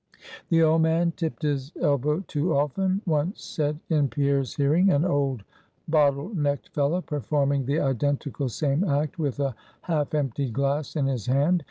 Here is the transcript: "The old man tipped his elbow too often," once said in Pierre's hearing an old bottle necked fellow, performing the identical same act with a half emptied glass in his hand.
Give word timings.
"The 0.49 0.63
old 0.63 0.81
man 0.81 1.11
tipped 1.11 1.43
his 1.43 1.71
elbow 1.79 2.21
too 2.21 2.55
often," 2.57 3.03
once 3.05 3.43
said 3.43 3.79
in 3.87 4.07
Pierre's 4.07 4.55
hearing 4.55 4.89
an 4.89 5.05
old 5.05 5.43
bottle 5.87 6.33
necked 6.33 6.69
fellow, 6.69 7.01
performing 7.03 7.67
the 7.67 7.79
identical 7.81 8.49
same 8.49 8.83
act 8.83 9.19
with 9.19 9.39
a 9.39 9.53
half 9.81 10.15
emptied 10.15 10.53
glass 10.53 10.95
in 10.95 11.05
his 11.05 11.27
hand. 11.27 11.59